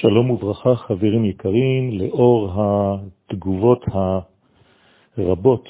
[0.00, 3.84] שלום וברכה, חברים יקרים, לאור התגובות
[5.16, 5.68] הרבות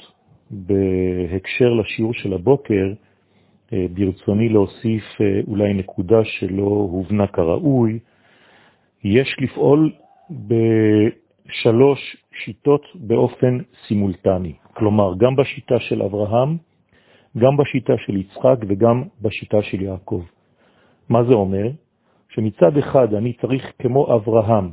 [0.51, 2.93] בהקשר לשיעור של הבוקר,
[3.73, 7.99] אה, ברצוני להוסיף אה, אולי נקודה שלא הובנה כראוי.
[9.03, 9.91] יש לפעול
[10.29, 13.57] בשלוש שיטות באופן
[13.87, 16.57] סימולטני, כלומר גם בשיטה של אברהם,
[17.37, 20.23] גם בשיטה של יצחק וגם בשיטה של יעקב.
[21.09, 21.84] מה זה אומר?
[22.35, 24.71] שמצד אחד אני צריך כמו אברהם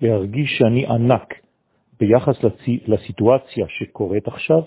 [0.00, 1.34] להרגיש שאני ענק
[2.00, 2.36] ביחס
[2.86, 4.62] לסיטואציה שקורית עכשיו,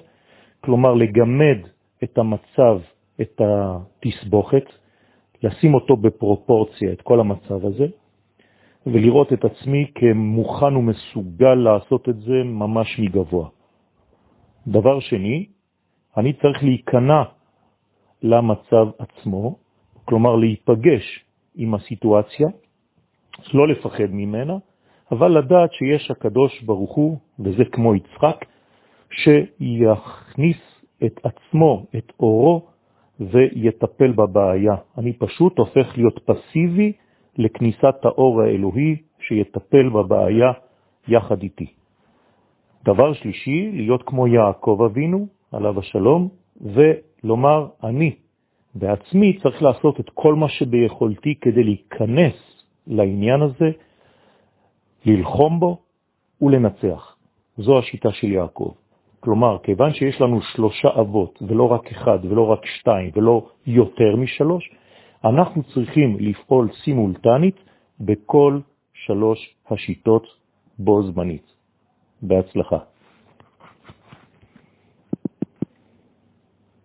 [0.61, 1.57] כלומר לגמד
[2.03, 2.79] את המצב,
[3.21, 4.63] את התסבוכת,
[5.43, 7.85] לשים אותו בפרופורציה, את כל המצב הזה,
[8.85, 13.49] ולראות את עצמי כמוכן ומסוגל לעשות את זה ממש מגבוה.
[14.67, 15.45] דבר שני,
[16.17, 17.23] אני צריך להיכנע
[18.23, 19.55] למצב עצמו,
[20.05, 21.26] כלומר להיפגש
[21.57, 22.47] עם הסיטואציה,
[23.53, 24.57] לא לפחד ממנה,
[25.11, 28.45] אבל לדעת שיש הקדוש ברוך הוא, וזה כמו יצחק,
[29.11, 30.57] שיכניס
[31.05, 32.65] את עצמו, את אורו,
[33.19, 34.75] ויטפל בבעיה.
[34.97, 36.91] אני פשוט הופך להיות פסיבי
[37.37, 40.51] לכניסת האור האלוהי שיטפל בבעיה
[41.07, 41.67] יחד איתי.
[42.85, 46.29] דבר שלישי, להיות כמו יעקב אבינו, עליו השלום,
[46.61, 48.15] ולומר, אני
[48.79, 53.69] בעצמי צריך לעשות את כל מה שביכולתי כדי להיכנס לעניין הזה,
[55.05, 55.77] ללחום בו
[56.41, 57.15] ולנצח.
[57.57, 58.71] זו השיטה של יעקב.
[59.19, 64.71] כלומר, כיוון שיש לנו שלושה אבות, ולא רק אחד, ולא רק שתיים, ולא יותר משלוש,
[65.25, 67.55] אנחנו צריכים לפעול סימולטנית
[67.99, 68.59] בכל
[68.93, 70.23] שלוש השיטות
[70.79, 71.53] בו זמנית.
[72.21, 72.77] בהצלחה.